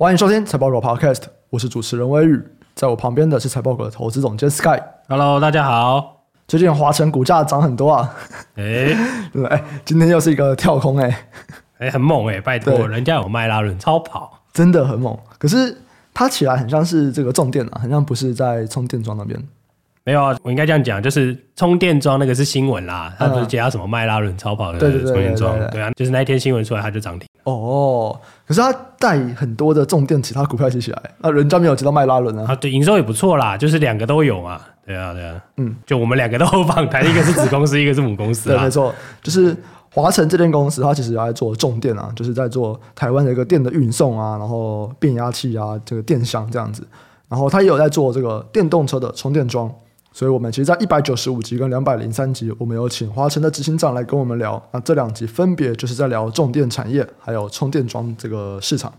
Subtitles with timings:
[0.00, 2.40] 欢迎收听财报狗 Podcast，我是主持人威宇，
[2.76, 4.80] 在我旁边的是财报狗的投资总监 Sky。
[5.08, 6.22] Hello，大家好。
[6.46, 8.14] 最近华晨股价涨很多啊，
[8.54, 8.62] 哎、
[9.50, 11.18] 欸，今天又是一个跳空、欸，哎，
[11.88, 15.18] 哎，很猛哎、欸，拜托，人家有卖拉伦超跑，真的很猛。
[15.36, 15.76] 可是
[16.14, 19.36] 它起来很像是这个重电啊，很像不是在充电桩那边。
[20.08, 27.28] 没有啊，我应该这样讲，就是充电桩那个是新闻啦，他不是接到什么麦拉伦超跑的充电桩，对啊，就是那一天新闻出来，它就涨停。
[27.44, 32.46] 哦，可是他带很多的重电，其他股票一起起来，那人家没有接到麦拉伦啊。
[32.48, 34.58] 啊，对，营收也不错啦，就是两个都有嘛。
[34.86, 38.48] 对啊，对啊，嗯，就我们两个都访谈，一个是子公司，一个是母公司。
[38.48, 39.54] 对，没错，就是
[39.92, 46.82] 华晨这间公司，它其实在做重电啊，就是在做台湾的一个电的运送啊，然后变压器啊，这个电箱这样子，
[47.28, 49.70] 然后它也有在做这个电动车的充电桩。
[50.10, 54.60] 所以，我们其实，在一百九十五集跟两百零三集，我们有请华晨的执行长来跟我们聊。
[54.72, 58.92] 那这两集分别就是在聊重电产业，还有充电桩这个市场。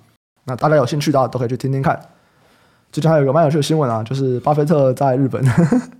[0.45, 1.99] 那大家有兴趣的话，都可以去听听看。
[2.91, 5.43] 最近还有一个蛮有趣的新闻啊，就是巴菲特在日本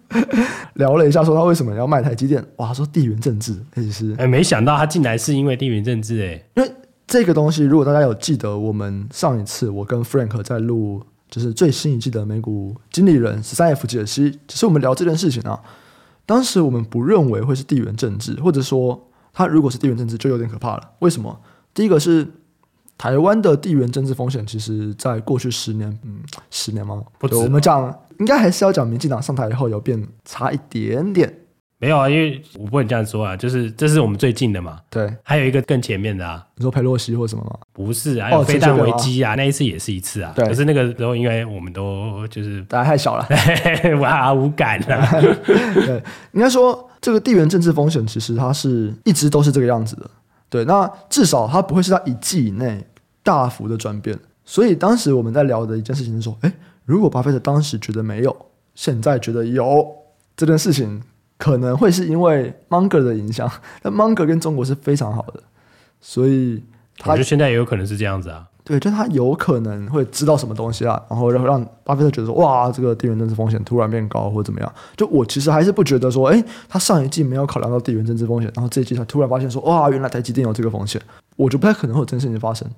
[0.76, 2.44] 聊了一下，说他为什么要卖台积电。
[2.58, 6.72] 哇，他说地缘政治，其实 哎，没想到他进来是因为地缘政治哎，因为
[7.06, 11.04] 这个东西，如果大家有记得，我们上一次我跟 Frank 在录。
[11.30, 15.62] 就是最新一季的美股经理人十三 F 解析，只是我们聊这件事情啊。
[16.26, 20.92] 当时我们不认为会是地缘政治，或者说它如果是地缘政治就有点可怕了。
[21.00, 21.40] 为什么？
[21.74, 22.28] 第一个是
[22.98, 26.20] 台湾的地缘政治风险，其实在过去十年，嗯，
[26.52, 27.04] 十年吗？
[27.18, 27.36] 不止。
[27.36, 31.39] 我们讲应该还是要讲民进党上台以后有变差一点点。
[31.82, 34.82] 没有啊，因为我不能这样说啊，就是这是我们最近的嘛。
[34.90, 37.58] 对，还有一个更前面的啊，你说佩洛西或什么吗？
[37.72, 40.34] 不是，还有飞弹危机啊，那一次也是一次啊。
[40.36, 43.26] 对，可是那个时候因为我们都就是大家太小了，
[44.02, 45.10] 哇，无感啊。
[45.42, 50.12] 对，应该说这个地缘政治风险其实它是一直都是这个样子的。
[50.50, 52.86] 对，那至少它不会是在一季以内
[53.24, 54.20] 大幅的转变。
[54.44, 56.52] 所以当时我们在聊的一件事情是说，哎，
[56.84, 58.36] 如果巴菲特当时觉得没有，
[58.76, 59.88] 现在觉得有
[60.36, 61.02] 这件事情。
[61.40, 63.50] 可能会是因为 Munger 的影响，
[63.82, 65.42] 但 Munger 跟中国是非常好的，
[66.00, 66.62] 所以
[67.00, 68.46] 他就现在也有可能是这样子啊。
[68.64, 74.72] 对，就他有可能会知道什么东西啊，然后让让巴菲特觉得说，哇，这个地缘政治风险突然变高或怎么样。
[74.96, 81.02] 就我其实还是不觉得说，哎，他上一季没有考量到地缘政治风险，然后这一季他突然发现说，哇，原来台积电有这个风险，
[81.36, 82.70] 我就不太可能会有这件事情发生。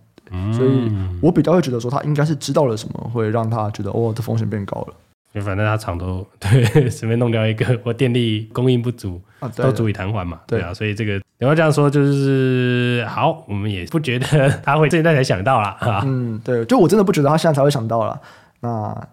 [0.54, 0.90] 所以
[1.22, 4.94] 我比较会觉得说，他应该是知道了什么，会让他觉得，哦，这风险变高了。
[5.34, 10.42] 就反正他厂都 对，随便弄掉一个，或电力供应不足，啊、都足以瘫痪嘛。
[10.46, 14.28] 对，啊，所以这个你要这样说，就是好，我们也不觉得
[14.62, 16.02] 他会现在才想到啦。
[16.04, 18.20] 嗯，对，就我真的不觉得他现在才会想到了。
[18.60, 19.08] 那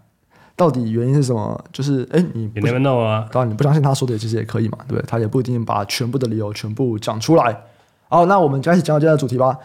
[0.57, 1.65] 到底原因是什么？
[1.73, 3.25] 就是哎，你你能弄啊？
[3.31, 5.05] 当然你不相信他说的，其实也可以嘛，对不对？
[5.07, 7.57] 他也不一定把全部的理由全部讲出来。
[8.09, 9.57] 好，那我们开始讲到今天的主题吧。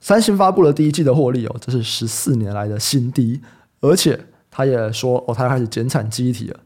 [0.00, 3.40] 三星发布了第一季的获利哦，这是十四年来的新低，
[3.80, 4.18] 而且。
[4.56, 6.58] 他也说哦，他要开始减产记忆体了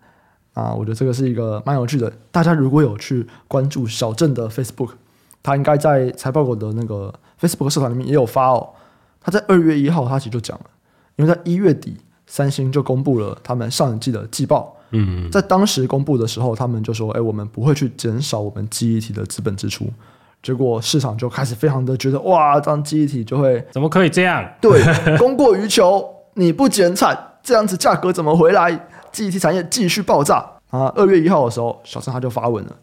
[0.55, 0.73] 啊！
[0.73, 2.13] 我觉得这个是一个蛮有趣的。
[2.31, 4.91] 大家如果有去关注小镇的 Facebook，
[5.43, 8.69] 他应该在财报狗的那个 Facebook 社团里面也有发哦。
[9.21, 10.67] 他在二月一号，他其实就讲了，
[11.17, 11.97] 因为在一月底，
[12.29, 14.77] 三星就公布了他们上一季的季报。
[14.93, 19.87] 嗯，在当时公布的时候，他们就说：“哎，我们不会去减少我们记忆体的资本支出。”
[20.45, 24.49] 结果市场就开始非常的觉得哇，这样记忆体就会怎么可以这样？
[24.61, 24.81] 对，
[25.19, 27.30] 供过于求，你不减产。
[27.43, 28.89] 这样子价格怎么回来？
[29.13, 30.37] 记忆体产业继续爆炸
[30.71, 30.87] 啊！
[30.95, 32.77] 二月一号的时候，小陈他就发文了，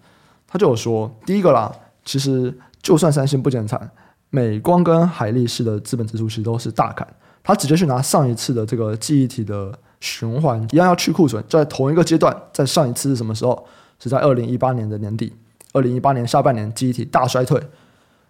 [0.46, 1.72] 他就有说，第一个啦，
[2.04, 3.90] 其实就算三星不减产，
[4.30, 7.08] 美光跟海力士的资本支出其实都是大砍，
[7.44, 13.66] 他直接去拿上一次的这个记忆体的循环一样要去库存，在同一个阶段，在上一次是什么时候？
[14.00, 15.34] 是在二零一八年的年底，
[15.72, 17.62] 二零一八年下半年记忆体大衰退，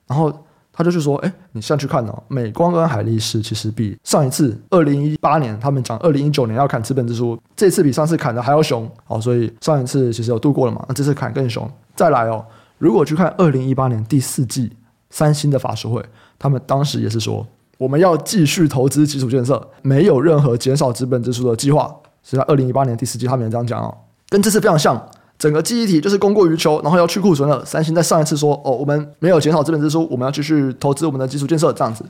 [0.06, 0.32] 然后。
[0.78, 11.68] 他就是说，哎，你现在去看哦，美光跟海力士其实比上一次二零一八年他们讲二零一九年要砍资本支出，这次比上次砍的还要凶哦，所以上一次其实有度过了嘛，那这次砍更凶。
[11.96, 12.46] 再来哦，
[12.78, 14.72] 如果去看二零一八年第四季
[15.10, 16.06] 三星的法说会，
[16.38, 17.44] 他们当时也是说，
[17.80, 21.92] 我们要继续投资基础建设，没有任何减少资本支出的计划。
[22.22, 23.98] 是在二零一八年第四季他们也这样讲哦，
[24.30, 25.10] 跟这次非常像。
[25.38, 27.64] 整个记忆体就是供过于求，然后要去库存了。
[27.64, 32.04] 三星在上一次说：“哦，我们没有减少资本支出，我们要继续投资我们的基础建设。”这样子，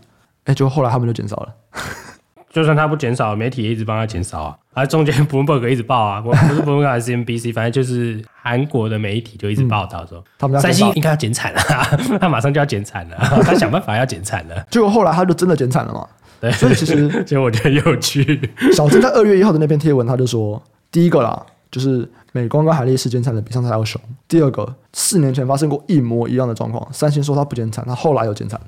[0.45, 1.49] 哎，就后来他们就减少了。
[2.49, 4.55] 就算他不减少，媒体也一直帮他减少啊。
[4.73, 11.59] 而、啊、中间 Bloomberg 一直报啊，不是 Bloomberg 还是 CNBC， 反正就是韩国的媒体就一直报道说，嗯、他们三星应该要减产了，
[12.19, 14.65] 他马上就要减产了，他想办法要减产了。
[14.71, 16.07] 结果后来他就真的减产了嘛？
[16.39, 18.49] 对，所以其实其实我觉得有趣。
[18.71, 21.45] 小曾在二月一号的那篇贴文，他就说，第一个啦。
[21.69, 23.99] 就是美光跟海力士减产的比上次还要凶。
[24.27, 28.59] 第二个，四年前发生过一模一样的状况，三星说它不减产，它后来有减产，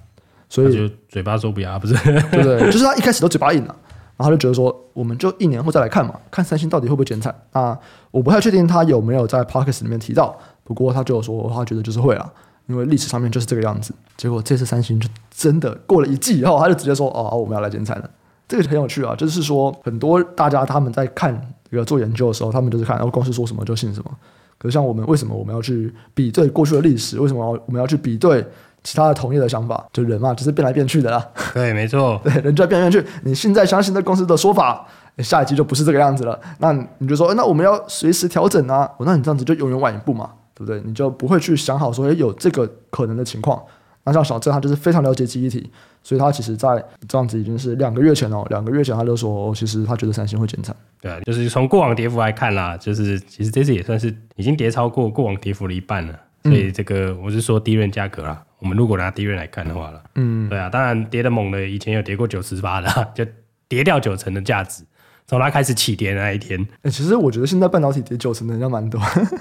[0.50, 1.94] 所以就嘴巴说不要，不是？
[2.04, 2.60] 对不对？
[2.72, 3.76] 就是他一开始都嘴巴硬了，
[4.18, 7.34] 然后就觉得说，我们就一年后再来看嘛，看三星到底会不会减产。
[7.54, 7.78] 那
[8.10, 12.28] 我不太确定他有没有在 p o c k e t 里面提到，不过他就有说他觉得就是会啊，
[12.66, 13.94] 因为历史上面就是这个样子。
[14.18, 18.10] 结果这次三星就真的过了一季以后，他就直接说哦，我们要来减产了。
[18.48, 21.40] 这个很有趣啊，就是说很多大家他们在看
[21.72, 24.12] 这个做研究的时候，他们就是看然后公司说什么就信什么。
[24.58, 27.20] 可是像我们为什么我们要去比对过去的历史？
[27.20, 28.46] 为什么我们要去比对？
[28.82, 31.22] 其他的同业的想法，就人嘛，就是变来变去的啦。
[31.54, 33.10] 对，没错， 对，人就在变来变去。
[33.24, 34.88] 你现在相信的公司的说法，
[35.18, 36.40] 下一季就不是这个样子了。
[36.60, 38.90] 那你就说，那我们要随时调整啊。
[39.00, 40.82] 那你这样子就永远晚一步嘛，对不对？
[40.86, 43.62] 你就不会去想好说，诶，有这个可能的情况。
[44.10, 45.70] 那像小郑，他就是非常了解记忆体，
[46.02, 50.76] 所以他其实在这样子已经是两个月前哦，两个月前他就说，哦，其实他觉得三星会减产。
[51.00, 56.20] 对啊，就是从过往跌幅来看啦，就是其实这次也算是已经跌超过过往跌幅的一半了。
[56.44, 58.42] 所以这个我是说，低润价格啦。
[58.60, 63.26] 我们如果拿低润来看的话了，嗯，对啊，当然跌的猛的，以前有跌过九十八的，就
[63.68, 64.84] 跌掉九成的价值，
[65.30, 66.60] 从它开始起跌的那一天。
[66.60, 69.00] 哎、欸，其实我觉得现在半导体跌九成的人蛮多，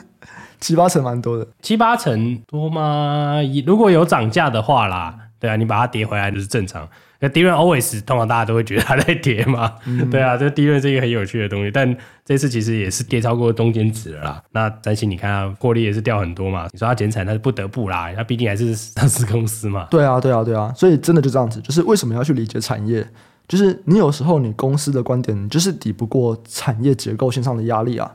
[0.61, 3.37] 七八成蛮多的，七八成多吗？
[3.67, 6.87] 如果有涨价的话啦，对啊，你把它跌回来就是正常。
[7.21, 14.43] 那低润 always 通常大家都会觉得它在跌嘛，嗯、对啊，这低润是一个很有趣的东西，但这次其实也是跌超过中间值了啦。
[14.53, 19.89] 那三星你看啊，获利也是掉很多嘛，你说它减产，它是不得不啦，它毕竟还是上市公司嘛。
[19.91, 23.05] 对啊，对啊，对啊，所以真的就这样子，就是为什么要去理解产业？
[23.49, 28.09] 就是你有时候你公司的观点，你就是抵不过产业结构线上的压力啊，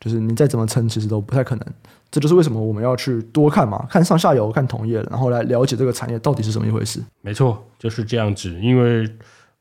[0.00, 1.66] 就是你再怎么撑，其实都不太可能。
[2.08, 7.02] 这就是为什么我们要去多看嘛，看上下游，看同业，然后来了解这个产业到底是什么一回事。
[7.20, 8.56] 没错，就是这样子。
[8.60, 9.06] 因为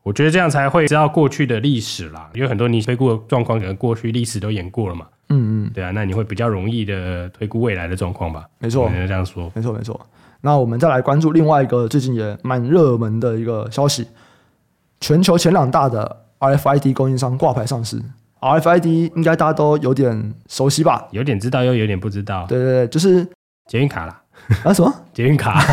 [0.04, 2.30] 我觉得这样才会知道过去的历史啦。
[2.36, 5.08] 因为很多你推估的状况，可能过去历史都演过了嘛。
[5.30, 8.46] 嗯嗯，对啊，那你会比较容易的推估未来的状况吧？
[8.60, 10.00] 没错，这样说，没错没错。
[10.42, 14.06] 那我们再来关注另外一个最近也蛮热门的一个消息：
[15.08, 18.02] 全球前两大的 RFID 供应商挂牌上市。
[18.40, 21.06] RFID 应该大家都有点熟悉吧？
[21.12, 22.48] 有点知道，又有点不知道。
[22.50, 23.24] 对对对，就是
[23.68, 24.20] 捷运卡啦。
[24.64, 24.92] 啊什么？
[25.14, 25.64] 捷运卡？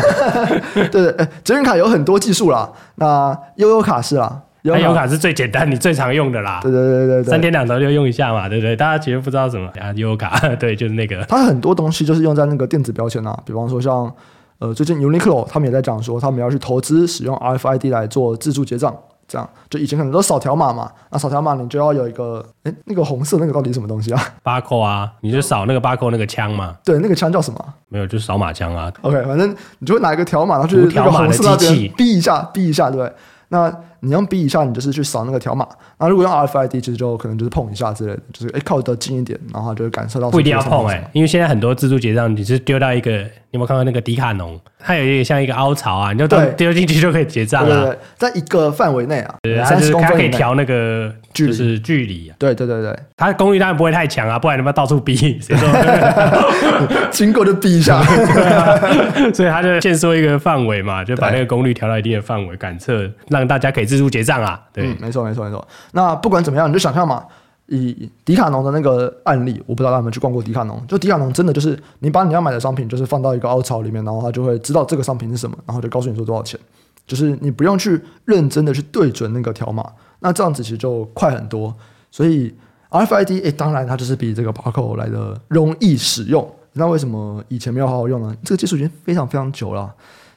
[0.75, 2.71] 对 对，对，捷运卡有很多技术啦。
[2.93, 6.59] 那悠游卡是啦，悠游卡是最简单，你最常用的啦。
[6.61, 8.75] 对对对对对，三天两头就用一下嘛，对不对？
[8.75, 11.25] 大家其实不知道什么啊，悠游卡， 对，就是那个。
[11.25, 14.13] 它很多东西就是用在那个电子标签啊，比方说像
[14.59, 18.95] 呃，最近 Uniqlo 他们也在讲说，他们要去投资使用 RFID 来做自助结账。
[19.27, 24.21] 这样，就以前可能都扫条码嘛，那扫条码你就要有一个，哎，那个红色那个到底是什么东西啊？
[24.43, 26.75] 八扣啊，你就扫那个八扣那个枪嘛。
[26.83, 27.73] 对，那个枪叫什么？
[27.87, 28.91] 没有，就是扫码枪啊。
[29.01, 33.13] OK，反正你就会拿一个条码，然后去那个红色那边逼一下，逼一下，对不对？
[33.49, 33.73] 那
[34.03, 35.65] 你用逼一下，你就是去扫那个条码。
[35.97, 40.29] 那如果用 RFID，其实就可能就是碰一下之类的，就是哎靠得近一点，然后就会感受到。
[40.29, 44.59] 不一定要碰哎、欸，因为现在很多自助结账，你是丢到一个，你有没有看到那个迪卡侬？
[44.85, 47.85] 它有一点像一个凹槽啊，你就丢丢进去就可以结账了。
[47.85, 52.35] 对，对，对，在一个范围内啊，对，它就是它可以调那个就是距离、啊。
[52.37, 55.69] 对对对对，它的功率当然不会太强啊，不然你要到处逼， 谁说？
[57.11, 58.03] 经过就逼一下。
[59.33, 64.59] 所以它就限缩一个范围嘛，就把那个功率调到一定的范围，感测让大家可以自助结账啊。
[64.73, 65.67] 对，没错没错没错。
[65.91, 67.23] 那不管怎么样，你就想象嘛。
[67.67, 70.83] 以迪卡侬的那个案例，我不知道他们去逛过迪卡侬。
[70.85, 76.59] 就迪卡侬真的就是，你把你要买的商品，就是放到一个凹槽里面，然后他就会知道这个商品是什么，然后就告诉你说多少钱。
[77.07, 79.85] 就是你不用去认真的去对准那个条码，
[80.19, 81.73] 那这样子其实就快很多。
[82.11, 82.53] 所以
[82.89, 86.49] RFID，当然它就是比这个 Barcode 来的容易使用。
[86.73, 88.35] 那为什么以前没有好好用呢？
[88.43, 89.93] 这个技术已经非常非常久了。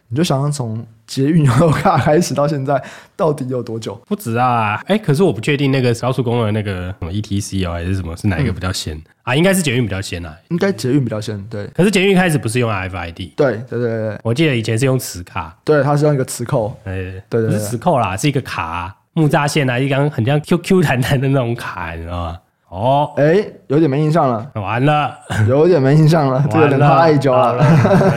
[0.08, 2.80] 你就想想从捷运悠游卡开始到现在，
[3.16, 3.94] 到底有多久？
[4.06, 4.80] 不止啊！
[4.86, 9.34] 哎，可是我不确定那个高速公路的那个什么 ETC 哦，还是什么，是哪一个比较先、嗯、啊？
[9.34, 11.40] 应该是捷运比较先啊，应该捷运比较先。
[11.48, 13.34] 对，可是捷运开始不是用 RFID？
[13.34, 22.38] 对对对对，我记得以前是用磁卡，对，它是用一个磁扣，哎，对对是磁扣啦，是一个卡木栅线啊，一张很像 QQ 弹弹的那种卡，你知道吗？
[22.68, 25.16] 哦，哎，有点没印象了，完了，
[25.48, 27.56] 有点没印象了， 这个等太久了，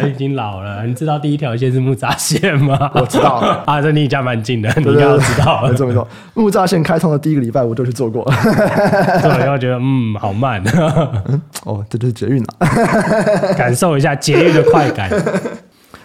[0.02, 0.84] 我已经老了。
[0.88, 2.90] 你知道第一条线是木栅线吗？
[2.96, 3.36] 我知道，
[3.68, 5.62] 啊，这离你家蛮近的，你应该都知道。
[5.68, 8.24] 没错没错，木栅线开通的第一个礼拜我就去坐过，
[9.22, 10.62] 坐了以后觉得嗯好慢，
[11.66, 15.10] 哦，这就是捷运了，感受一下捷运的快感。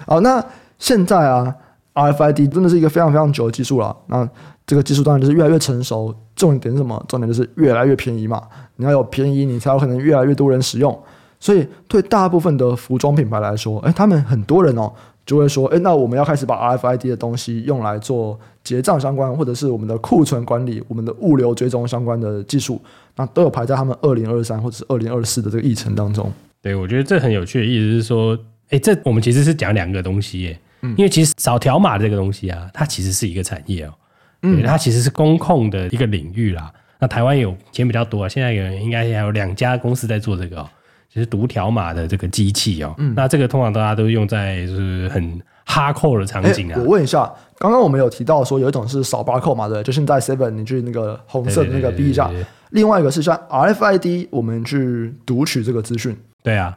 [0.07, 0.45] 好，那
[0.79, 1.55] 现在啊
[1.95, 4.29] ，RFID 真的是一个非常非常久的技术了，那。
[4.67, 7.05] 这个技术当然就是越来越成熟，重点是什么？
[7.07, 8.43] 重点就是越来越便宜嘛。
[8.77, 10.99] 你要有便宜，你才有可能越来越多人使用。
[11.39, 14.91] 所以对大部分的服装品牌来说，诶，他们很多人哦
[15.27, 22.81] 就会说，诶，那我们要开始把 RFID 的东西用来做结账相关，或者是我们的库存管理、我们的物流追踪相关的技术，
[23.17, 26.33] 那都有排在他们二零二三或者是二零二四的这个议程当中。
[26.63, 28.39] 对，我觉得这很有趣的意思是说，
[28.71, 33.95] 诶，这我们其实是讲两个东西耶，嗯，因为其实扫条码这个东西啊，它其实是一个产业哦。
[34.43, 36.71] 嗯，它其实是公控的一个领域啦。
[37.01, 40.69] 那台湾有钱比较多啊，现在有应该还有两家公司在做这个、哦，
[41.09, 42.95] 就是读条码的这个机器哦、喔。
[42.99, 46.79] 嗯，那这个通常大家都用在就是很 hardcore 的场景啊。
[46.79, 52.31] 我问一下，刚刚我们有提到说有一种是扫 barcode 嘛，对，就是在 Seven 你去那个红色的那个 B 一下，
[52.71, 56.15] 另外一个是像 RFID 我们去读取这个资讯。
[56.43, 56.77] 对啊。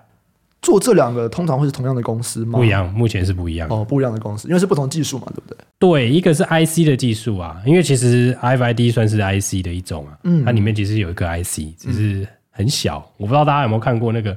[0.62, 2.58] 做这两个通常会是同样的公司吗？
[2.58, 3.68] 不一样，目前是不一样。
[3.70, 5.58] 哦，不一样的公司，因为是不同技术嘛，对不对？
[5.80, 12.98] 对，一个是 IC 的技术啊，因为其实 RFID 算是 IC 的一种啊，嗯，它里面其实有一个 IC，只是很小。
[12.98, 14.36] 嗯、我不知道大家有没有看过那个，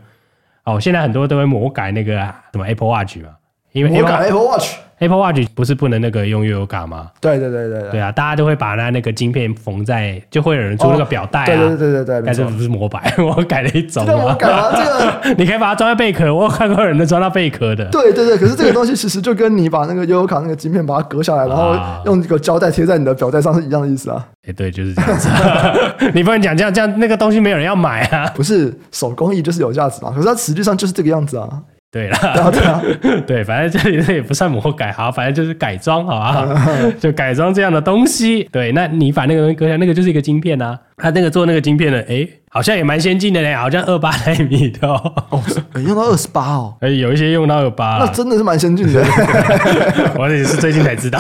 [0.65, 2.13] 哦，现在很多都会魔改那个
[2.53, 3.31] 什么 Apple Watch 嘛，
[3.73, 4.75] 因为魔改 Apple Watch。
[5.01, 7.11] Apple Watch 不是不能那个用悠游卡吗？
[7.23, 8.13] 对对对对对啊！
[8.13, 11.47] 大家都会把那那个晶片缝在，就会有人做那个表带啊。
[11.47, 14.05] 对对对对对，但是不是模板， 我改了一种。
[14.05, 17.87] 这个我改了，这个你可以把它装在贝壳，我有看过有人装到贝壳的。
[17.87, 21.75] 对对对，可是这个东西其实就跟你把那个悠游卡那个晶片把它割下来，然后
[22.05, 24.23] 用这个胶带贴在你的表带上是一样的意思啊。
[24.47, 25.31] 哎，对，就是这样子。
[26.13, 28.31] 你不能讲这样，这样那个东西没有人要买啊。
[28.35, 30.11] 不是手工艺就是有价值嘛？
[30.15, 31.49] 可是它实际上就是这个样子啊。
[31.93, 32.81] 对啦，对啊，
[33.27, 36.49] 对，反正这里这也不算魔改，好，反正就是改装，好吧，
[37.01, 38.45] 就改装这样的东西。
[38.53, 40.79] 对，那你把那个东西割下，那个就是一个晶片啊。
[40.97, 45.43] 他那个做那个晶片的，哎，好像也蛮先进的嘞，好像二八纳米的哦，哦，
[45.85, 49.03] 用到二十八哦，哎，有一些用到二八，那真的是蛮先进的。
[50.17, 51.19] 我也是最近才知道，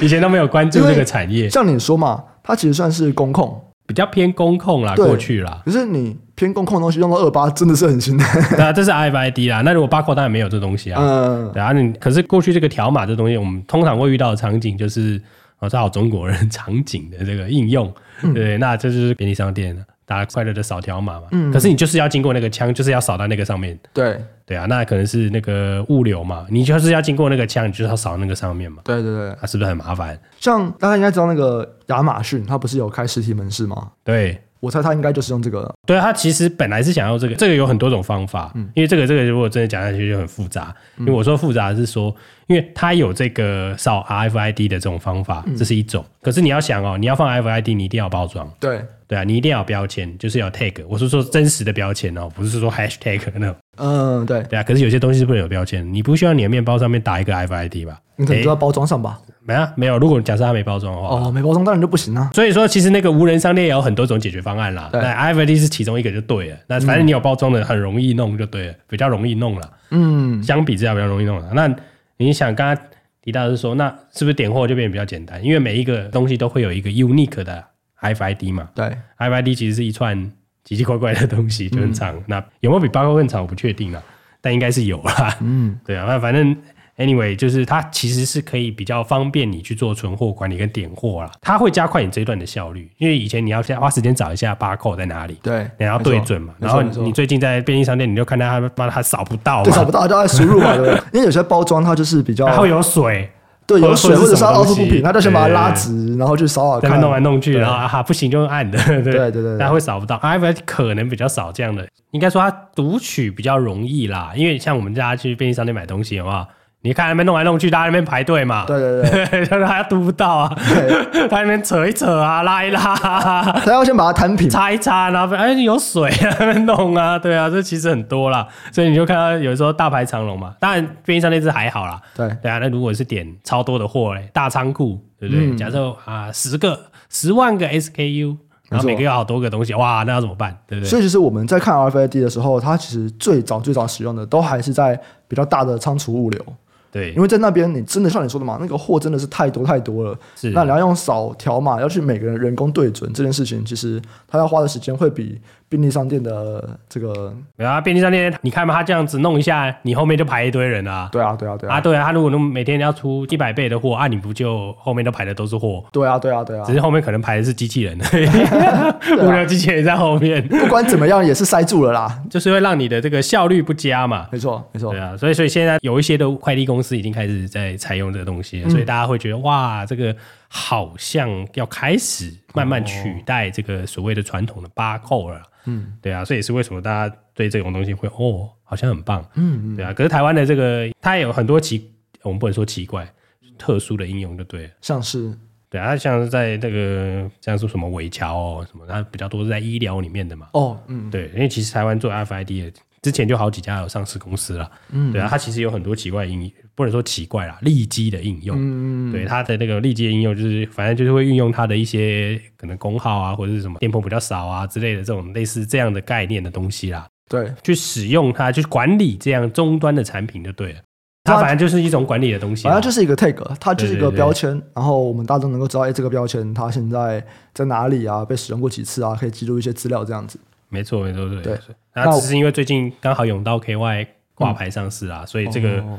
[0.00, 1.50] 以前都没有关注这个产业。
[1.50, 3.60] 像你说嘛，它其实算是工控。
[3.86, 5.62] 比较偏公控啦，过去啦。
[5.64, 8.24] 可是你偏公控的东西用到二八，真的是很新的。
[8.56, 9.62] 对啊，这是 RFID 啦。
[9.62, 11.00] 那如果 barcode 当然没有这东西啊。
[11.00, 11.50] 嗯。
[11.52, 15.20] 对啊，你可是过去这个条码这东西，我们通常会遇到的场景就是，
[15.60, 17.92] 哦，这好中国人场景的这个应用。
[18.22, 19.82] 嗯、对，那这就是便利商店了。
[20.04, 23.76] 大家快乐的扫条码嘛，嗯，可是你就是要经过那个枪，就是要扫到那个上面。
[23.92, 24.16] 对，
[24.46, 28.82] 对啊，那可能是那个物流嘛，你就是要经过那个枪，你就是要扫那个上面嘛。
[28.84, 30.18] 对对对，它、啊、是不是很麻烦？
[30.40, 33.90] 像大家应该知道那个亚马逊，它不是有开实体门市吗？
[34.04, 34.40] 对。
[34.58, 35.70] 我猜他应该就是用这个。
[35.86, 38.50] 对，他其实本来是想要这个，这个有很多种方法。
[38.54, 40.74] 嗯，因为这个这个如果真的讲下去就很复杂。
[40.98, 42.12] 因为我说复杂是说，
[42.46, 46.04] 因为它有这个扫 RFID 的这种方法，这是一种。
[46.22, 48.50] 可是你要想哦，你要放 RFID，你一定要包装。
[48.58, 50.82] 对对啊，你一定要有标签，就是要 tag。
[50.88, 53.54] 我是说真实的标签哦，不是说 hashtag 那种。
[53.76, 54.62] 嗯，对对啊。
[54.62, 58.00] 可是有些东西是不能有标签，你不需要你的面包上面打一个 RFID 吧？
[58.16, 59.20] 你可能就要包装上吧。
[59.42, 59.98] 没啊，没有。
[59.98, 62.30] 如果假设它没包装的话，哦，没包装当然就不行啊。
[62.34, 64.88] 所以说，其实那个无人商店也有很多种解决方案啦。
[64.90, 66.56] 对，RFID 是其中一个就对了。
[66.66, 69.70] 那反正你有包装的，很容易弄就对了，比较容易弄了。
[69.90, 71.50] 嗯，相比之下比较容易弄了。
[71.54, 71.72] 那
[72.16, 72.84] 你想刚刚
[73.22, 75.44] 提到的是说，那是不是点货就变得比较简单？
[75.44, 77.62] 因为每一个东西都会有一个 unique 的
[78.00, 78.70] RFID 嘛。
[78.74, 80.32] 对，RFID 其实是一串
[80.66, 82.14] 奇奇怪怪的东西，就很长。
[82.26, 83.40] 那有没有比 barcode 更长？
[83.40, 84.02] 我不确定啊，
[84.42, 85.34] 但应该是有啦。
[85.40, 86.54] 嗯， 对啊，那反正。
[86.98, 100.94] Anyway，就是它其实是可以比较方便你去做存货管理跟点货啦，它会加快你这一段的效率，因为以前你要先花时间找一下 barcode 在哪里，对，你要对准嘛，然后你最近在便利商店，你就看到它妈它扫不到，扫不到 就要输入嘛，对不对？
[101.12, 103.30] 因为有些包装它就是比较，它会有水，
[103.66, 116.46] 对，有水或者是凹凸不平，他就先把它拉直，然后去扫扫看，弄来弄去，然后哈不行就用暗的，对对对，它会扫不到，iPad 可能比较少这样的，应该说它读取比较容易啦，因为像我们大家去便利商店买东西，好不好？
[116.86, 118.64] 你看那边弄来弄去，大家那边排队嘛。
[118.64, 119.02] 对对
[119.44, 120.52] 对， 他还读不到啊。
[120.56, 122.80] 对他那边扯一扯啊，拉一拉，
[123.64, 128.46] 他要先把它摊平，擦一擦，然后哎有水啊， 那边弄啊，对啊，这其实很多啦。
[128.70, 130.54] 所以你就看到有时候大排长龙嘛。
[130.60, 132.00] 当然便利商店是还好啦。
[132.14, 135.46] 对对啊，那如果是点超多的货嘞，大仓库，对不对？
[135.50, 136.78] 嗯、假设啊十个
[137.10, 138.36] 十万个 SKU，
[138.68, 140.56] 然后每个有好多个东西，哇，那要怎么办？
[140.66, 140.88] 对不对？
[140.88, 146.44] 所以其实我们在看 RFID 的时候，它其实最早最早使用的都还是在比较大的仓储物流。
[146.90, 150.18] 对，因为在那边，你真的像你说的嘛，那个货真的是太多太多了。
[150.34, 155.40] 是，那你要用扫条码，要去每个人人工对准这件事情，其实他要花的时间会比。
[155.68, 161.08] 便利商店的这个，对啊，便利商店，你看嘛，他这样子弄一下，你后面就排一堆人啊。
[161.10, 161.74] 对啊，对啊，对啊。
[161.74, 165.84] 啊，对啊，他如果能每天要出一百倍的货，啊，你不就后面都排的都是货？
[165.90, 166.64] 对啊，对啊，对啊。
[166.64, 167.98] 只是后面可能排的是机器人，
[169.20, 170.40] 物流机器人在后面。
[170.46, 174.28] 不管怎么样，也是塞住了啦，就是会让你的这个效率不佳嘛。
[174.30, 174.92] 没错，没错。
[174.92, 180.14] 对啊，所以所以现在有一些的快递公司已经开始在采用这个东西，嗯、所以大家会觉得哇，这个
[180.48, 185.42] 好像要开始慢慢取代这个所谓的传统的 barcode 了。
[185.64, 189.92] 嗯，对啊，所以也是为什么大家对这种东西会哦，好像很棒，嗯嗯，对啊。
[189.92, 191.90] 可是台湾的这个，它也有很多奇，
[192.22, 193.12] 我们不能说奇怪，
[193.58, 195.36] 特殊的应用就对了，像是，
[195.68, 200.48] 对啊，它像是在那个像是什么尾桥哦什么，它比较多是在医疗里面的嘛。
[200.52, 202.72] 哦，嗯，对，因为其实台湾做 RFID 的
[203.02, 220.80] 之前就好几家有上市公司了，嗯，对啊，它其实有很多奇怪的应用，不能说奇怪啦，利基的应用，嗯，对它的那个利基的应用，就是反正就是会运用它的一些可能功耗啊，或者是什么电波比较少啊之类的这种类似这样的概念的东西啦，对，去使用它，去管理这样终端的产品就对了。
[221.24, 227.20] 它反正就是一种管理的东西，反正就是一个 tag，它就是一个标签，然后我们大众能够知道，哎，这个标签它现在
[227.52, 228.24] 在哪里啊？
[228.24, 229.16] 被使用过几次啊？
[229.18, 230.38] 可以记录一些资料这样子。
[230.68, 231.42] 没错，没错，对。
[231.42, 231.58] 对，
[231.94, 235.98] 那只是因为最近刚好永道 KY 挂牌上市啊，嗯、所以这个，哦、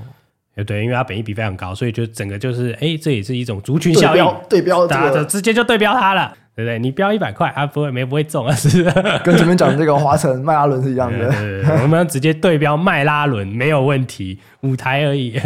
[0.65, 4.87] 对，因为它本益比非常高，所以就整个就是，哎，这也是一种族群效应，对标，
[5.27, 6.77] 直接就对标它了，对不对？
[6.79, 8.83] 你标一百块啊，不会没不会中啊，是
[9.23, 15.37] 跟前面讲的这个华晨迈拉伦是一样的， 对对对，我们要直接对标迈拉伦没有问题，舞台而已，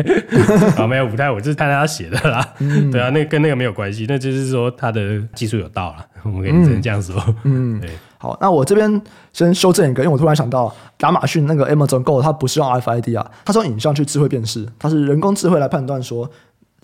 [0.77, 7.89] 啊，没有舞台，我就是看他写的啦，嗯、对啊，那跟那个没有关系，那就是说他的技术有道了，我们可以只能这样说，嗯，对。
[8.21, 9.01] 好，那我这边
[9.33, 16.29] 先修正一个，因为我突然想到，亚马逊那个 Amazon Go 它不是用 RFID 啊，它是用影像去智慧辨识，它是人工智慧来判断说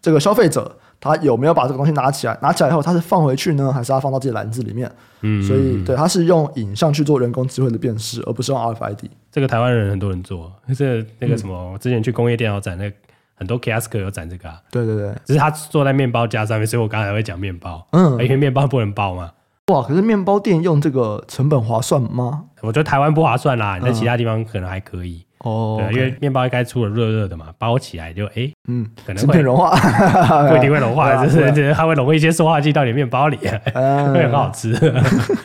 [0.01, 4.91] 这个消费者他有没有把这个东西拿起来，拿起来以后他是放回去呢，还是他放到自己篮子里面？
[5.22, 9.08] 嗯，所以对，它是用影像去做人工智慧的辨识，而不是用 RFID。
[9.32, 12.91] 这个台湾人很多人做，这那个什么，嗯、之前去工业电脑展，那
[13.36, 14.60] 很多 Kiosk 有展这个啊。
[14.72, 19.32] 对对对，只是他坐在面包架上面，所以我刚才会讲面包，嗯，因为面包不能包嘛。
[19.68, 19.82] 哇！
[19.82, 22.46] 可是面包店用这个成本划算吗？
[22.62, 25.26] 我觉得台湾不划算啦，你在其他地方可能还可以。
[25.40, 29.70] 哦，对，因为面包应该出了热热的嘛，包起来就哎，嗯，可能会融化，
[30.50, 33.38] 不一定会融化， 就是它会融一些塑化剂到你面包里，
[33.76, 34.74] 会很好吃，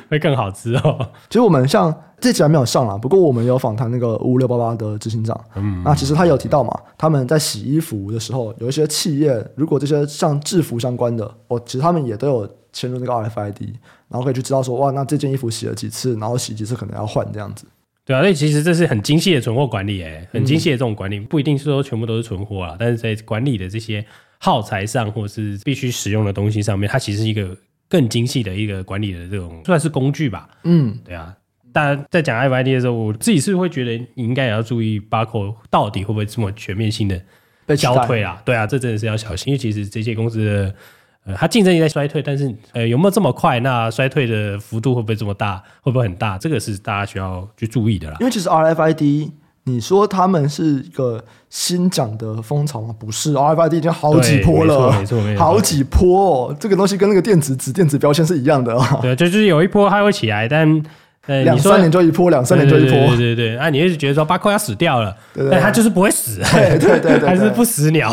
[0.09, 0.99] 会更好吃哦。
[1.29, 13.75] 其实我们像这集还没有上啦，不过我们有访谈那个五五六八八的执行长，嗯，那其实他有提到嘛，他们在洗衣服的时候，有一些企业如果这些像制服相关的，哦，其实他们也都有嵌入那个 RFID。
[14.09, 17.65] 然后可以去知道说，哇，那这件衣服洗了几次，然后洗几次可能要换这样子。
[18.05, 24.05] 对啊，所以其实这是很精细的存货管理，哎，很精细的这种管理，不一定是说全部都是存货啊，但是在管理的这些
[24.37, 27.57] 耗材上，或是必须使用的东西上面，它其实是一个
[27.89, 30.47] 更精细的一个管理的这种算是工具吧。
[30.65, 31.35] 嗯，对啊。
[31.73, 37.19] 当然，在讲 RFID 的时候，我自己是会觉得你应该也要注意，Barcode 到底会不会这么全面性的
[37.65, 38.43] 被消退啊？
[38.45, 40.75] 对啊，这真的是要小心，因为其实这些公司的。
[41.25, 43.61] 呃，它竞争力在衰退，但是呃，有没有这么快？
[43.61, 45.63] 那衰退的幅度会不会这么大？
[45.81, 46.37] 会不会很大？
[46.37, 48.17] 这个是大家需要去注意的啦。
[48.21, 49.31] 因为其实 RFID，
[49.65, 52.95] 你说他们是一个新讲的风潮吗？
[52.99, 56.57] 不是，RFID 已经好几波了，没错，没错，好几波哦。
[56.59, 58.99] 这个东西跟那个电子纸、电子标签是一样的哦。
[59.01, 60.83] 对，就是有一波它会起来，但。
[61.27, 63.57] 呃，两三年就一波，两三年就一波，对对对，对。
[63.57, 68.13] 啊，你一直觉得说巴克要死掉了，对对对，但他就是不会死，对对对，对，还是不死鸟。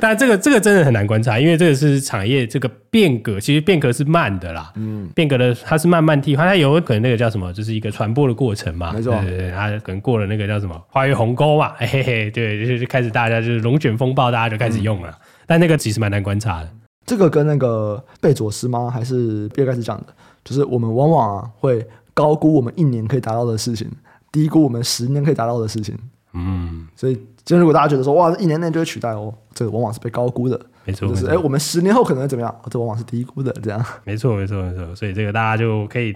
[0.00, 4.72] 但这个这个真的很难观察，因为这个是产业这个变革，其实变革是慢的啦。
[4.76, 8.92] 嗯，变革的它是慢慢替换，它有可能那个叫什么，就是一个传播的过程嘛。
[8.92, 15.10] 没错，对对对，它可能过了那个叫什么跨越鸿沟嘛，嘿嘿，对，就是开始大家就是龙卷风暴，大家就开始用了。
[15.10, 15.14] 嗯、
[15.48, 16.68] 但那个其实蛮难观察的。
[17.04, 18.90] 这个跟那个贝佐斯吗？
[18.90, 20.06] 还是比尔盖茨讲的？
[20.44, 21.86] 就是我们往往啊会。
[22.14, 23.88] 高估我们一年可以达到的事情，
[24.32, 25.96] 低估我们十年可以达到的事情。
[26.32, 30.60] 嗯，所以今天如果大家觉得说哇，一年内就会取代哦，这个往往是被高估的。
[30.84, 32.52] 没错，就是哎，我们十年后可能会怎么样？
[32.68, 33.52] 这往往是低估的。
[33.62, 34.92] 这样，没错，没错，没错。
[34.96, 36.12] 所以这个大家就可以。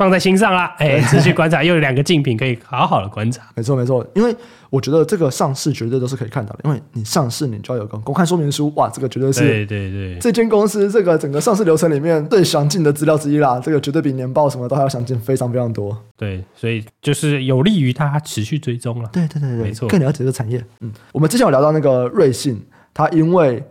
[0.00, 3.42] 放在心上啦， 哎，持续观察，又有两个竞品可以好好的观察。
[3.54, 4.34] 没错，没错，因为
[4.70, 15.94] 我觉得这个上市绝对都是可以看到的，因为你上市，你就要有个公开说明书，哇，这个绝对是对对对，这间公司这个整个上市流程里面最详尽的资料之一啦，这个绝对比年报什么都还要详尽，非常非常多。
[16.16, 19.10] 对，所以就是有利于它持续追踪了。
[19.12, 20.64] 对对对对，没错，更了解这个产业。
[20.80, 22.58] 嗯，我们之前有聊到那个瑞信，
[22.94, 23.62] 它因为。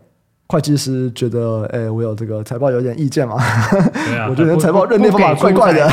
[0.49, 3.37] 会计师觉得，哎、欸，我有这个财报有点意见嘛？
[3.93, 5.87] 对啊， 我觉得财报认定方法怪怪的。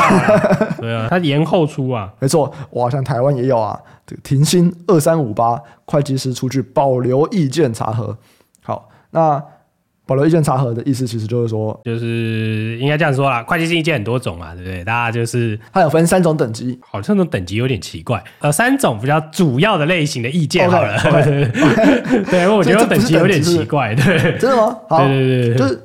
[0.78, 8.16] 对啊，他延后出啊，没错，哇，像台湾也有啊，这个停薪二三五八，会计师出具保留意见查核。
[8.62, 9.42] 好，那。
[10.06, 13.42] 保留意见查核的意思，其实就是说，就是应该这样说啦。
[13.42, 14.84] 会计师意见很多种嘛，对不对？
[14.84, 18.22] 大家就是它有分三种等级，好像这种等级有点奇怪。
[18.38, 20.96] 呃，三种比较主要的类型的意见好了。
[22.30, 23.94] 对，我觉得等级有点奇怪。
[23.96, 24.78] 对，真的吗？
[24.88, 25.82] 好，对对对，就是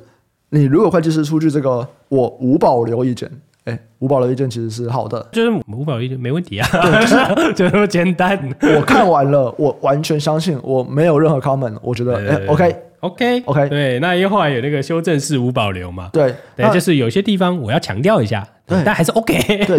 [0.50, 3.28] 你如果会计师出具这个我无保留意见，
[3.64, 6.68] 哎，五保留意见其实是好的，就是五保留意见没问题啊，
[7.00, 7.16] 就是
[7.54, 8.38] 就这么简单。
[8.76, 12.76] 我看完了，我完全相信，我没有任何 comment，我觉得哎，OK。
[13.02, 19.76] OK OK，对，那因为后来有那个修正式无保留嘛，对，对，就是有些地方我要强调一下，对，但还是 OK，对，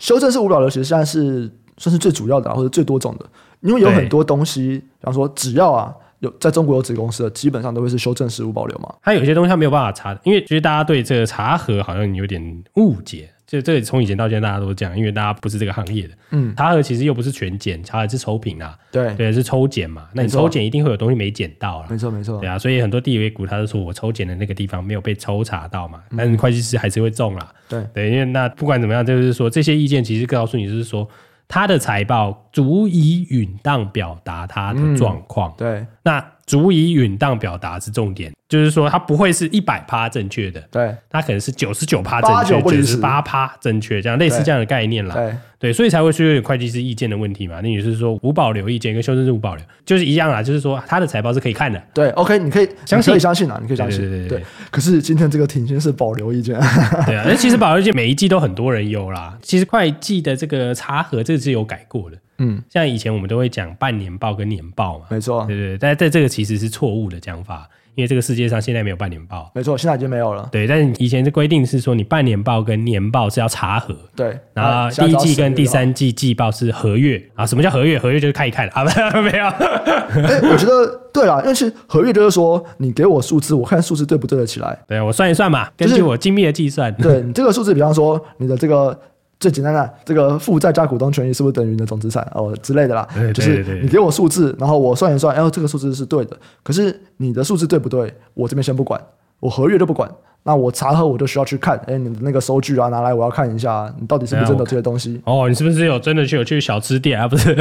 [0.00, 3.24] 修正式无保留其实现在是算是最主要的或者最多种的，
[3.60, 5.94] 因为有很多东西，比方说只要啊
[6.24, 8.92] 有在中国有子公司的，基本上都会是修正式无保留嘛。
[9.02, 16.14] 它有些东西它没有办法查，因为其实大家对这个查核好像有点误解，就这个从以前到现在大家都这样，因为大家不是这个行业的。
[16.30, 18.76] 嗯，查核其实又不是全检，查核是抽品啊。
[18.90, 20.08] 对对，是抽检嘛。
[20.14, 21.86] 那你抽检一定会有东西没检到了。
[21.90, 22.40] 没错没错。
[22.40, 27.52] 对啊，所以很多地位股他就说我抽检的那个地方没有被抽查到嘛，嗯、但是会计师还是会中啦。
[27.68, 31.08] 对对，因为那不管怎么样，就是说这些意见其实告诉你，就是说
[31.48, 35.50] 他的财报足以允当表达他的状况。
[35.52, 36.24] 嗯、对，那。
[36.46, 43.04] 足以允当表达是重点，就是说它不会是一百趴正确的，对，它可能是九十九趴正确，九十。
[43.04, 47.60] 八趴正确，这样类似这样的概念啦，对，对，所以才会出现会计师意见的问题嘛。
[47.60, 54.42] 那也是说无保留意见跟修正是无保留，就是一样啦，就是说他的财报是可以看的，对，OK，你可以相信，可以相信啊，你可以相信，对对对。
[54.70, 56.58] 可是今天这个庭先是保留意见，
[57.04, 59.36] 对啊，那其实保留意见每一季都很多人有啦。
[59.42, 62.16] 其实会计的这个查核这个是有改过的。
[62.38, 70.48] 嗯，像以前我们都会讲半年报跟年报嘛，没错，对对对，但在这个其实是错误的讲法，因为这个世界上现在没有半年报，没错，现在已经没有了。
[70.50, 77.46] 对，但是以前的规定是说，你半年报跟年报是要查核，对，然后第一季跟第三季季报是合阅啊。
[77.46, 77.98] 什么叫合阅？
[77.98, 78.84] 合阅就是看一看啊，
[79.22, 79.46] 没有。
[79.46, 88.98] 哎，我觉得对啦，因为其实合阅就是说，你给我数字，我看数字对不对得起来，对我算一算嘛，根据我精密的计算，对你这个数字，比方说你的这个。
[89.40, 93.06] 最简单的，这个负债加股东权益是不是等于你的总资产哦之类的啦？
[93.34, 96.36] 就是你给我数字，然后我算一算，哎，这个数字是对的。
[96.62, 98.14] 可是你的数字对不对？
[98.32, 99.00] 我这边先不管，
[99.44, 100.10] 我合约都不管。
[100.46, 105.18] 那我查核我就需要去看，哎，你的那个收据啊，拿来我要看一下，你到底是不是真的这些东西？
[105.24, 107.26] 哦，你是不是有真的去有去小吃店啊？
[107.26, 107.54] 不是，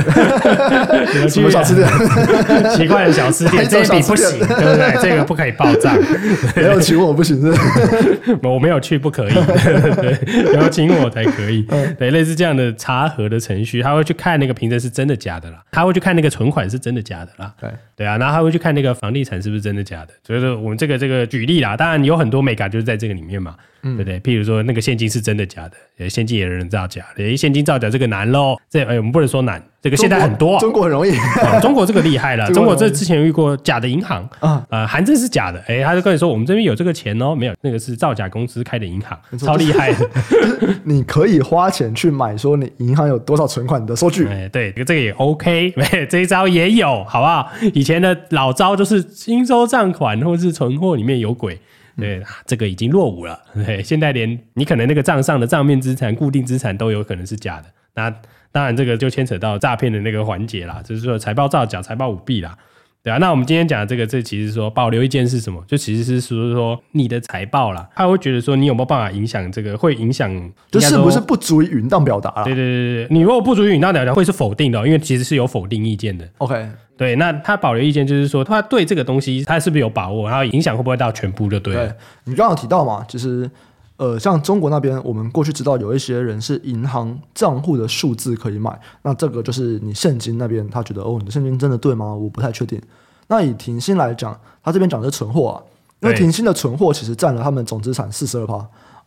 [1.21, 1.87] 有去小吃店？
[2.75, 5.01] 奇怪的小吃店，这笔不行，对不对？
[5.01, 5.97] 这个不可以报账，
[6.57, 7.57] 没有请我不行，是？
[8.43, 11.65] 我没有去不可以，对，要请我才可以。
[11.97, 20.09] 对，类似这样的查核的程序，他会去看那个凭证是真的假的啦，他会去看那个存款是真的假的啦，对对啊，然后他会去看那个房地产是不是真的假的。
[20.27, 22.63] 所以说我们这个这个举例啦，当然有很多美感。
[22.73, 24.19] 就是在这个里面嘛，嗯、对不对？
[24.21, 28.57] 譬如说那个现金是真的假的，现金也有人造假，诶，现金造假这个难喽。
[28.69, 31.11] 这哎，我们不能说难，这个现在很多，中国很容易。
[31.43, 40.09] 哦、中国这个厉害了， 中国这之前遇过假的银行啊，呃，函证是假的，哎，他就跟你说我们这边有这个钱哦，没有，那个是造假公司开的银行，超厉害的。
[40.83, 44.25] 你可以花钱去买，说你银行有多少存款的收据。
[44.27, 45.73] 哎，对，这个也 OK，
[46.09, 47.51] 这一招也有，好不好？
[47.73, 51.59] 以前的老招就是应收账款或是存货里面有鬼。
[51.97, 53.39] 对，这个已经落伍了。
[53.53, 57.65] 对，现在连你可能那个账上的账面资产、固定资产都有可能是假的。
[57.95, 58.09] 那
[58.51, 62.57] 当然，这个就牵扯到诈骗的那个环节啦，就是说财报造假、财报舞弊啦。
[63.03, 65.61] 对啊，那我们今天讲的这个，这其实说保留意见是什么？
[65.67, 70.31] 就其实是说说你的财报啦，他会觉得说你有没有办法影响这个，会影响，
[70.71, 72.43] 就是不是不足以允当表达啦？
[72.43, 76.25] 对对对对，你如果不足以允当表达，会是否定的，因为其实是有否定意见的。
[76.37, 76.69] OK。
[76.95, 81.87] 对，那他保留意见就是说，他对这个东西他是不是有把握，然后影响会不会到全部就对了。
[81.87, 83.49] 对，你刚刚有提到嘛，其实
[83.97, 92.13] 呃，像中国那边，我们过去知道有一些人是银行账户的数字可以买，那这个就是你现金那边他觉得哦，你的现金真的对吗？
[92.13, 92.79] 我不太确定。
[93.27, 95.55] 那以停薪来讲，他这边讲的是存货啊，
[96.01, 98.55] 因为停薪的存货其实占了他们总资产四十二趴，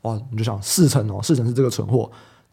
[0.03, 2.11] 哇，你就想四成哦，四成是这个存货，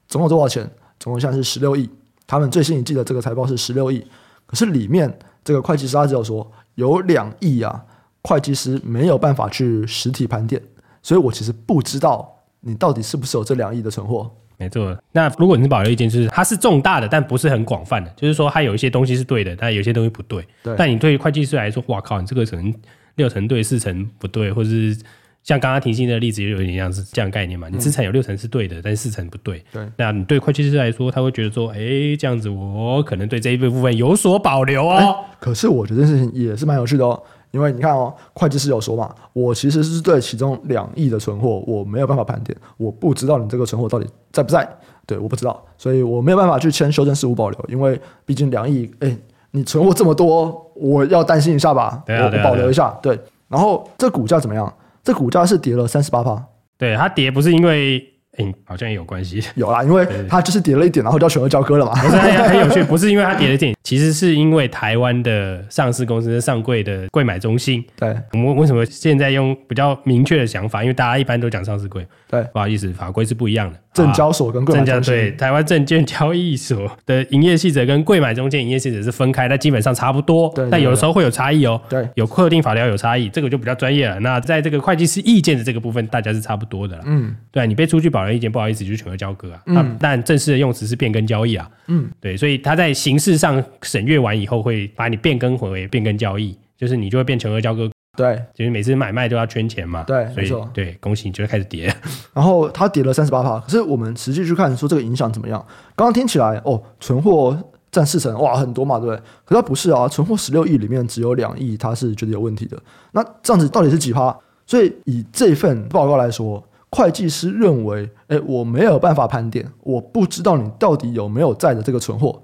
[0.08, 0.70] 总共多少钱？
[1.00, 1.90] 总共现在是十六亿，
[2.28, 4.06] 他们最新一季的这个财报是十六亿。
[4.46, 7.84] 可是里面这个会计师他只有说有两亿啊，
[8.22, 10.62] 会计师没有办法去实体盘点，
[11.02, 14.30] 所以我其实不知道你到底是不是有这两亿的存货。
[14.58, 20.48] 没错，那如果你是保留意见，就是它是重大的，但不是很广泛的，就是说它有一些东西是对的，但有些东西不对。
[20.64, 20.76] 对。
[20.78, 22.74] 但你对于会计师来说，哇靠，你这个可能
[23.16, 24.98] 六成对，四成不对，或者是。
[25.44, 27.68] 像刚刚停薪的例子，就有点像是这样概念嘛。
[27.70, 29.64] 你资产有六成是对的，嗯、但是四成不对。
[29.72, 35.18] 对，那你对会计师来说，他会觉得说，哎，这样子我可能对这一部分有所保留哦。
[35.40, 44.68] 可是我觉得这件事情也是蛮有趣的哦，因为你看哦，会计师有说嘛，我其实是对其中两亿的存货，我没有办法盘点，我不知道你这个存货到底在不在。
[45.06, 49.14] 对，我不知道，所以我没有办法去签修正事务保留，因为毕竟两亿，哎，
[49.52, 52.90] 你存货这么多，我要担心一下吧，我保留一下。
[53.02, 54.74] 对，然后这股价怎么样？
[55.04, 56.44] 这股价是跌了三十八趴，
[56.78, 58.10] 对，它跌不是因为。
[58.36, 61.92] 哎，好像也有关系， 有啦，因为它就是跌了一点，然后就要全额交割了嘛。
[61.94, 67.86] 不是很 很有趣，不是因为它跌了一点，其实是因为台湾的上市公司上柜的柜买中心。
[67.96, 70.82] 对，我们为什么现在用比较明确的想法？
[70.82, 72.04] 因为大家一般都讲上市柜。
[72.28, 73.78] 对，不好意思，法规是不一样的。
[73.94, 80.52] 证交所跟柜买中心，对，台湾证券交易所的营业细则跟柜买中间营业细则是分开，但基本上差不多。
[80.56, 81.80] 对，但有的时候会有差异哦。
[81.88, 84.20] 对，有特定法条有差异，这个就比较专业了。
[84.22, 87.04] 那在这个会计师意见的这个部分，大家是差不多的了。
[87.06, 89.04] 嗯，对，你被出具保留意见，不好意思，就是。
[89.04, 97.92] 全额交割啊，嗯，但正式的用词是变更交易啊，嗯，对，所以他在形式上审阅完以后，会把你变更回为变更交易，就是你就会变全额交割。
[98.16, 100.04] 对，就是每次买卖都要圈钱嘛。
[100.04, 100.70] 对，所以没错。
[100.72, 101.92] 对，恭喜你就会开始跌。
[102.34, 105.60] 然后它跌了三十八趴，可是我们实际去看说这个影响怎么样？
[105.96, 107.58] 刚刚听起来哦，存货
[107.92, 109.18] 占四成，哇，很多嘛，对不对？
[109.46, 112.78] 可是它不是啊，存货十六亿里面只有两亿，它是觉得有问题的。
[113.14, 114.38] 那这样子到底是几趴？
[114.68, 122.40] 所以以这份报告来说，会计师认为，哎，我没有办法盘点，我不知道你到底有没有在的这个存货。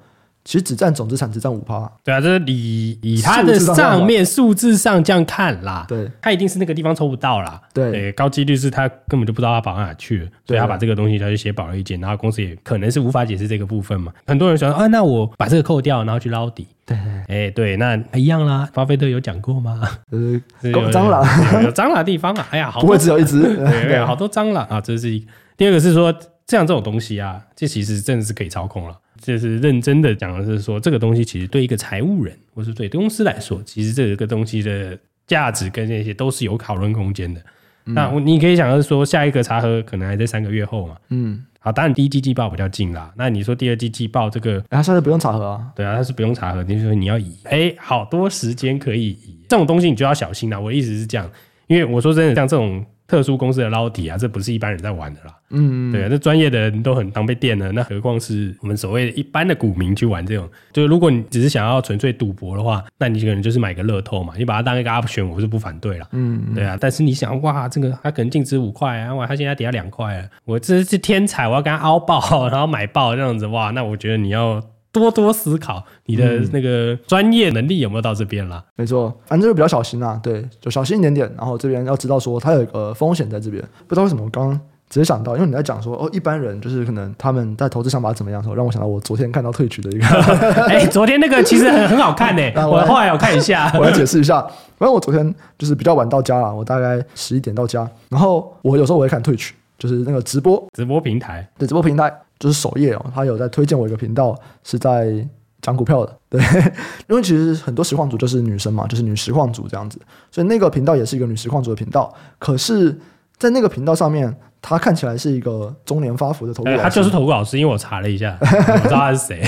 [0.45, 16.97] 其实只占总资产只占五趴，对啊，这是以以它的上面数字上这样看啦，对，它一定是那个地方抽不到啦，对，对高几率是他根本就不知道他跑到哪去了，所以他把这个东西他就写保了一件，然后公司也可能是无法解释这个部分嘛，很多人说啊，那我把这个扣掉，然后去捞底，对，
[17.27, 19.79] 哎，对，那一样啦，巴菲特有讲过吗？
[20.09, 26.11] 呃， 有蟑螂，有蟑螂地方啊，哎呀，好不会只有一只， 对，好多蟑螂啊，这是一，第二个是说
[26.47, 28.97] 这样这种东西啊，这其实真的是可以操控了。
[29.21, 37.41] 就是认真的讲的是说，这个东西其实对一个财务人或是对公司来说，其实这个东西的价值跟那些都是有讨论空间的。
[37.85, 40.95] 嗯、那你可以想的是说，下一个查核可能还在三个月后嘛？
[41.09, 43.13] 嗯，好，当然第一季季报比较近啦。
[43.17, 45.67] 那你说第二季季报这个，哎，它现在不用查核啊？
[45.75, 46.63] 对啊，它是不用查核。
[46.63, 50.59] 你说你要移，哎，好多时间可以移，这种东西你就要小心啦。
[50.59, 51.29] 我的意思是这样，
[51.67, 52.85] 因为我说真的，像这种。
[53.09, 55.35] 特殊公司的捞底啊，这不是一般人在玩的啦。
[55.49, 60.47] 嗯，对啊，那专业的人都很当被电了，那何况是我们所谓一般的股民去玩这种？
[60.71, 66.07] 就是如果你只是想要纯粹赌博的话，那你可能就是买个乐透嘛，你把它当一个 option，我是不反对啦。
[66.11, 66.77] 嗯，对啊。
[66.79, 72.19] 但是你想，哇，这个它可能净值五块啊，哇，它现在跌到两块了，我这是天才，我要跟他凹爆，
[72.49, 74.61] 然后买爆这样子，哇，那我觉得你要。
[74.91, 78.63] 多多思考你的那个专业能力有没有到这边啦？
[78.75, 80.19] 没错，反正就比较小心啦。
[80.23, 81.31] 对，就小心一点点。
[81.37, 83.61] 然后这边要知道说，它有一个风险在这边。
[83.87, 90.05] 不知道为什么我刚刚直接想到，因为你在讲说哦，一般人就是可能他们在投资想法怎么样的时候，让我想到我昨天看到退取的一个。
[90.65, 92.67] 哎，昨天那个其实很很好看 呢。
[92.67, 94.41] 我后来有看一下， 我来解释一下。
[94.77, 97.87] 反正我昨天就是比较晚到家了，我大概十一点到家。
[98.09, 102.11] 然后我有时候我会看退取，就是那个直播直播平台，对，直播平台。
[102.39, 105.27] 就是首页哦，他有在推荐我一个频道，是在
[105.61, 106.17] 讲股票的。
[106.29, 106.41] 对，
[107.09, 109.99] 因为其实很多实况组就是女生嘛，就是女实况组这样子，
[110.31, 112.13] 所以那个频道也是一个女实况组的频道。
[112.37, 112.97] 可是，
[113.37, 116.81] 在那个频道上面，他看起来是一个中年发福的投顾老师。
[116.83, 118.45] 他就是投顾老师，因为我查了一下，我
[118.77, 119.43] 不知道他是谁。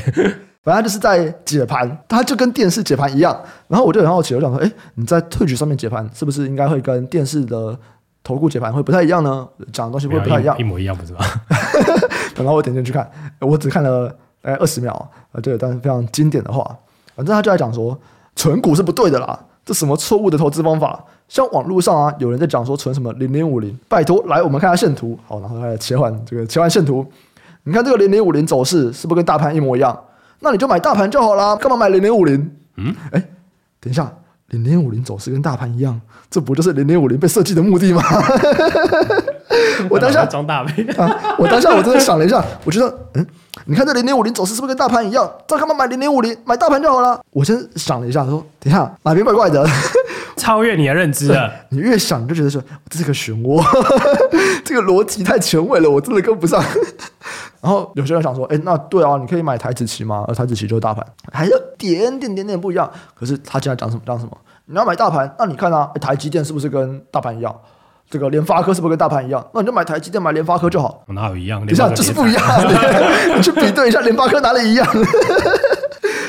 [0.63, 3.35] 反正就是在解盘，他就跟电视解盘一样。
[3.67, 7.77] 然后我就很好奇，我想说，哎，你在 Twitch 上面解盘，是不是应该会跟电视的
[8.23, 9.47] 投顾解盘会不太一样呢？
[9.73, 11.25] 讲的东西会不太一样，一模一样，不是吧？
[12.35, 14.09] 然后我点进去看，我只看了
[14.41, 14.93] 大概二十秒
[15.31, 16.63] 啊，这段非常经典的话。
[17.15, 17.97] 反正他就在讲说，
[18.35, 21.03] 存股是不对的啦，这什么错误的投资方法？
[21.27, 25.17] 像网络上啊，有人在讲说存什么零零五零，拜托，来我们看下线图。
[25.27, 27.05] 好，然后来切换这个切换线图，
[27.63, 29.97] 你看这个零零五零走势是不是跟大盘一模一样？
[30.39, 32.55] 那你就买大盘就好啦，干嘛买零零五零？
[32.77, 33.23] 嗯，哎，
[33.79, 34.11] 等一下，
[34.51, 38.01] 零零五零走势跟大盘一样，这不就是零零五零被设计的目的吗？
[39.89, 41.35] 我当下装大杯 啊！
[41.37, 43.25] 我当下我真的想了一下，我觉得，嗯，
[43.65, 45.29] 你看这零零五零走势是不是跟大盘一样？
[45.47, 46.37] 这干嘛买零零五零？
[46.45, 47.19] 买大盘就好了。
[47.31, 49.67] 我先想了一下，说，等一下哪边怪怪的？
[50.37, 51.51] 超越你的认知了。
[51.69, 53.63] 你越想，你就觉得说，这是个漩涡，
[54.63, 56.63] 这个逻辑太前卫了，我真的跟不上。
[57.61, 60.25] 然后有些人想说，哎，那对啊，你可以买台子棋吗？
[60.27, 62.89] 而台子棋就是大盘，还有点点点点不一样。
[63.13, 64.01] 可是他现在讲什么？
[64.05, 64.35] 讲什么？
[64.65, 67.55] 你要买大盘，那你看啊，台积电是不是跟大盘一样？
[68.09, 69.45] 这个联发科是不是跟大盘一样？
[69.53, 71.03] 那你就买台积电，买联发科就好。
[71.07, 71.61] 哪有一样？
[71.61, 72.43] 等一下，就是不一样。
[73.37, 74.85] 你去比对一下，联发科哪里一样？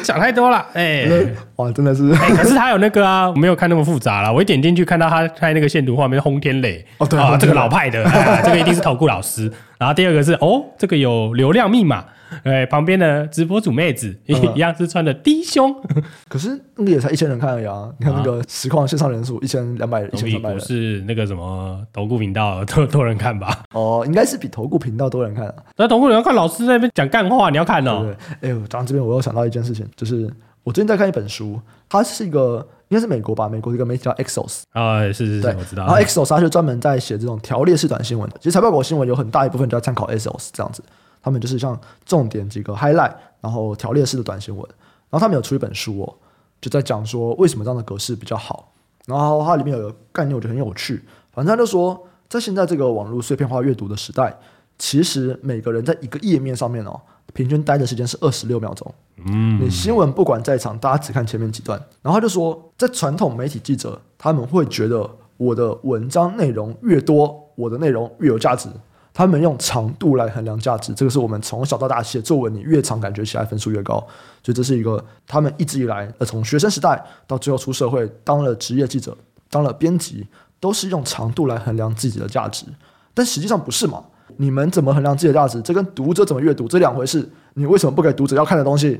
[0.02, 2.10] 想太多了，哎、欸， 哇，真的是。
[2.12, 4.32] 可是他有那个啊，我没有看那么复杂了。
[4.32, 6.84] 我一点进去看到他开那个线图画面，轰天雷。
[6.98, 8.04] 哦，对啊，这个老派的，
[8.44, 9.50] 这个一定是投顾老师。
[9.78, 12.04] 然后第二个是哦，这个有流量密码。
[12.44, 15.74] 哎，旁边的直播主妹子 一样是穿的低胸，
[16.28, 17.90] 可是那个也才一千人看而已啊！
[17.98, 23.62] 你看那个实况线上人数一千两百人，一千三百人，是那个什么投顾频道 多多人看吧？
[23.72, 25.54] 哦，应该是比投顾频道多人看啊。
[25.76, 28.14] 那投顾你要看老师在那边讲干话，你要看哦。
[28.40, 30.30] 哎呦，讲到这边我又想到一件事情，就是
[30.64, 35.86] 我最近在看一本书，它是一个应该是美国吧，美国的一个媒体叫 Axios 啊，是是是，我知道。
[35.86, 40.82] 然后 Axios 它就专门在写这种条列式短新闻的，其实财报狗新闻有很大一部分就要参考 Axios 这样子。
[41.22, 44.62] 他们就是像重点几个 highlight，然后条列式的短新闻，
[45.08, 46.14] 然后他们有出一本书哦，
[46.60, 48.68] 就在讲说为什么这样的格式比较好。
[49.06, 51.02] 然后它里面有个概念，我觉得很有趣。
[51.32, 54.32] 反正他就说，在现在这个网络碎片化阅读的时代，
[54.78, 57.00] 其实每个人在一个页面上面哦，
[57.32, 58.94] 平均待的时间是二十六秒钟。
[59.26, 61.76] 嗯，你新闻不管在场，大家只看前面几段。
[62.00, 68.68] 然后他就说，在传统媒体记者，他们会觉得我的文章内容越多，我的内容越有价值。
[69.14, 73.98] 他们用长度来衡量价值，这个是我们从小到大写作文，你越长感觉起来分数越高，
[74.42, 79.16] 所以这是一个他们一直以来呃从学生时代到最后出社会当了职业记者
[79.50, 80.26] 当了编辑，
[80.58, 82.64] 都是用长度来衡量自己的价值，
[83.12, 84.02] 但实际上不是嘛？
[84.38, 85.60] 你们怎么衡量自己的价值？
[85.60, 87.28] 这跟读者怎么阅读这两回事。
[87.54, 88.98] 你为什么不给读者要看的东西？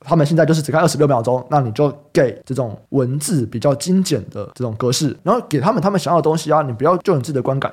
[0.00, 6.62] 他们现在就是只看二十六秒钟，那你就给这种文字比较精简的这种格式，然后给他们他们想要的东西啊！
[6.62, 7.72] 你不要就你自己的观感。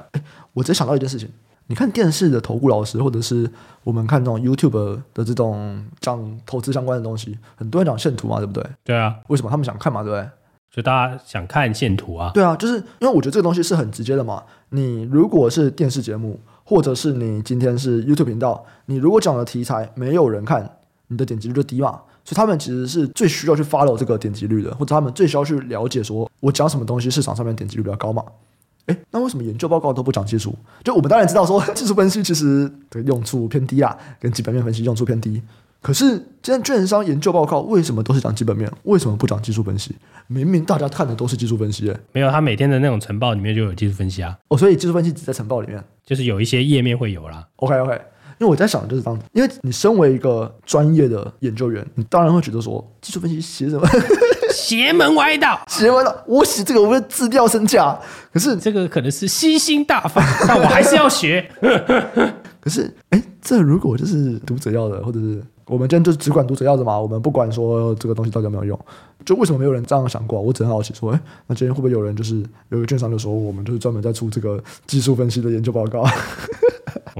[0.53, 1.27] 我直接想到一件事情：
[1.69, 3.47] 你看电视的投顾老师，或者是
[3.84, 8.65] 我们看这种 YouTube 的这种讲投资相关的东西，很多人讲线图嘛，对不对？
[8.84, 9.15] 对啊。
[9.27, 10.01] 为什么他们想看嘛？
[10.01, 10.27] 对不对？
[10.71, 12.32] 就大家想看线图啊？
[12.34, 14.43] 对啊，就是因为我觉得这个东西是很直接的嘛。
[14.69, 20.77] 你如果是电视节目，或者是你今天是 YouTube 频道，你如果讲的题材没有人看，
[21.10, 22.01] 你的点击率就低嘛。
[22.25, 28.23] 所以他们其实是最需要去 follow 这个点击率的，或者他们最需要去了解说，我讲什么东西市场上面点击率比较高嘛？
[28.89, 30.54] 诶，那为什么研究报告都不讲技术？
[30.84, 35.41] 就我们当然知道说 技术分析其实的用处偏低啊，跟基本面分析用处偏低。
[35.82, 36.06] 可是
[36.43, 38.69] 现在券商研究报告为什么都是讲基本面？
[38.84, 39.95] 为什么不讲技术分析？
[40.28, 41.97] 明明大家看的都是技术分析欸。
[42.12, 44.38] 没有，他每天的那种晨报里面就有技术分析啊。
[44.49, 47.47] 哦，所以技术分析只在晨报里面，就是有一些页面会有啦。
[47.58, 48.02] OK OK。
[48.39, 53.86] 因为我在想，就是当，因为你身为一个专业的研究员，你当然会觉得说，技术分析写什么
[54.52, 57.99] 邪门歪道，邪门歪道，我写这个我会自掉身价。
[58.32, 61.45] 可是这个可能是吸星大法，但我还是要学。
[62.62, 68.80] 可是，哎，这如果就是读者要的，或者是我们今天就只管读者要的嘛，我们不管说这个东西到底有没有用，
[69.25, 70.39] 就为什么没有人这样想过？
[70.41, 76.06] 我只很好奇说，哎，那今天会不会有人就是有一个券商就说，我们就是专门在出这个技术分析的研究报告？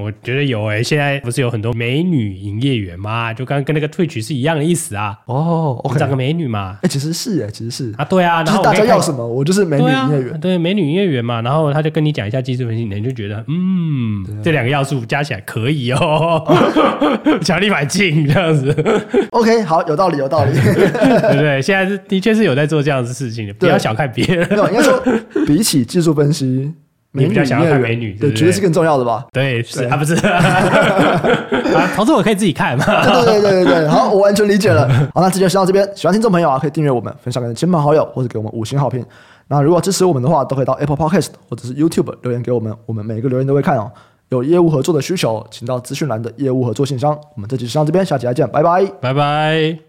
[0.02, 3.32] 我觉得有诶、欸，现在不是有很多美女营业员吗？
[3.34, 5.18] 就刚跟那个 Twitch 是一样的意思啊。
[5.26, 6.76] 哦，OK，找个美女嘛。
[6.76, 8.42] 哎、欸，其实是哎，其实是啊，对啊。
[8.42, 10.40] 然后大家要什么，我就是美女营业员。
[10.40, 11.40] 对，美女营业员嘛。
[11.42, 16.42] 然后他就跟你讲一下技术分析，你就觉得嗯，对这两个要素加起来可以哦，
[17.42, 18.74] 强力买进这样子。
[19.30, 21.60] OK，好，有道理，有道理，对不对？
[21.62, 24.48] 现在是的确是有在做这样子的事情的，不要小看别人。
[24.50, 25.02] 应该说
[25.46, 26.72] 比起技术分析。
[27.12, 29.26] 你比较想要看美女，对，绝对是更重要的吧？
[29.32, 32.84] 对，是啊，不是 啊，投资我可以自己看嘛。
[32.84, 34.88] 对对对对对，好，我完全理解了。
[35.14, 35.88] 好，那这就先到这边。
[35.96, 39.04] 喜欢听众朋友啊，可以订阅我们，分享给亲朋好友，或者给我们五星好评。
[39.48, 43.90] 那如果支持我们的话，都可以到 Apple Podcast 或者是 YouTube 留言给我们，我们每一个留言都会看哦。
[44.28, 47.10] 有业务合作的需求，请到资讯栏的业务合作信箱。
[47.34, 49.80] 我们这期就先到这边，下期再见，拜拜，拜拜。